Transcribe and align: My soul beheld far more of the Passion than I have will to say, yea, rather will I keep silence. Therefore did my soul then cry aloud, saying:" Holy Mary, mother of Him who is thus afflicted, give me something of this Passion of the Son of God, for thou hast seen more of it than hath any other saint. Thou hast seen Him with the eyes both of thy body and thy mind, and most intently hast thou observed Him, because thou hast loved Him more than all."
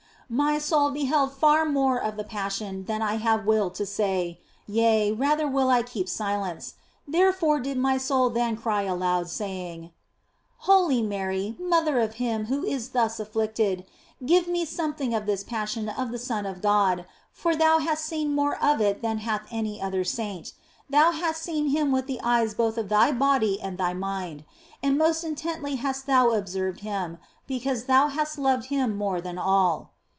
My 0.33 0.59
soul 0.59 0.91
beheld 0.91 1.33
far 1.33 1.65
more 1.65 1.99
of 2.01 2.15
the 2.15 2.23
Passion 2.23 2.85
than 2.85 3.01
I 3.01 3.15
have 3.15 3.45
will 3.45 3.69
to 3.71 3.85
say, 3.85 4.39
yea, 4.65 5.11
rather 5.11 5.45
will 5.45 5.69
I 5.69 5.83
keep 5.83 6.07
silence. 6.07 6.75
Therefore 7.05 7.59
did 7.59 7.77
my 7.77 7.97
soul 7.97 8.29
then 8.29 8.55
cry 8.55 8.83
aloud, 8.83 9.29
saying:" 9.29 9.91
Holy 10.69 11.01
Mary, 11.01 11.57
mother 11.59 11.99
of 11.99 12.13
Him 12.13 12.45
who 12.45 12.63
is 12.63 12.91
thus 12.91 13.19
afflicted, 13.19 13.85
give 14.25 14.47
me 14.47 14.63
something 14.63 15.13
of 15.13 15.25
this 15.25 15.43
Passion 15.43 15.89
of 15.89 16.11
the 16.13 16.17
Son 16.17 16.45
of 16.45 16.61
God, 16.61 17.05
for 17.33 17.53
thou 17.53 17.79
hast 17.79 18.05
seen 18.05 18.33
more 18.33 18.55
of 18.63 18.79
it 18.79 19.01
than 19.01 19.17
hath 19.17 19.45
any 19.51 19.81
other 19.81 20.05
saint. 20.05 20.53
Thou 20.89 21.11
hast 21.11 21.41
seen 21.43 21.71
Him 21.71 21.91
with 21.91 22.07
the 22.07 22.21
eyes 22.23 22.53
both 22.53 22.77
of 22.77 22.87
thy 22.87 23.11
body 23.11 23.59
and 23.61 23.77
thy 23.77 23.93
mind, 23.93 24.45
and 24.81 24.97
most 24.97 25.25
intently 25.25 25.75
hast 25.75 26.05
thou 26.07 26.29
observed 26.29 26.79
Him, 26.79 27.17
because 27.47 27.83
thou 27.83 28.07
hast 28.07 28.37
loved 28.37 28.67
Him 28.67 28.95
more 28.97 29.19
than 29.19 29.37
all." 29.37 29.91